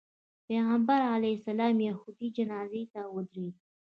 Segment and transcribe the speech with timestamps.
[0.47, 3.61] پیغمبر علیه السلام یهودي جنازې ته ودرېده.